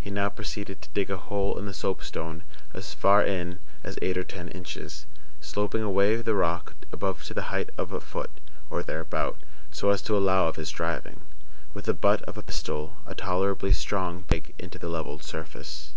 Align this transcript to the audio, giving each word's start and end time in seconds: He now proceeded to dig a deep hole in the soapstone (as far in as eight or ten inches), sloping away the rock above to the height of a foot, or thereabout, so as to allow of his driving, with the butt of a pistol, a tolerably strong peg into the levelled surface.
He 0.00 0.08
now 0.10 0.30
proceeded 0.30 0.80
to 0.80 0.88
dig 0.94 1.10
a 1.10 1.16
deep 1.16 1.24
hole 1.24 1.58
in 1.58 1.66
the 1.66 1.74
soapstone 1.74 2.42
(as 2.72 2.94
far 2.94 3.22
in 3.22 3.58
as 3.84 3.98
eight 4.00 4.16
or 4.16 4.22
ten 4.24 4.48
inches), 4.48 5.04
sloping 5.42 5.82
away 5.82 6.16
the 6.22 6.34
rock 6.34 6.74
above 6.90 7.22
to 7.24 7.34
the 7.34 7.52
height 7.52 7.68
of 7.76 7.92
a 7.92 8.00
foot, 8.00 8.30
or 8.70 8.82
thereabout, 8.82 9.36
so 9.70 9.90
as 9.90 10.00
to 10.08 10.16
allow 10.16 10.48
of 10.48 10.56
his 10.56 10.70
driving, 10.70 11.20
with 11.74 11.84
the 11.84 11.92
butt 11.92 12.22
of 12.22 12.38
a 12.38 12.42
pistol, 12.42 12.96
a 13.06 13.14
tolerably 13.14 13.74
strong 13.74 14.22
peg 14.22 14.54
into 14.58 14.78
the 14.78 14.88
levelled 14.88 15.22
surface. 15.22 15.92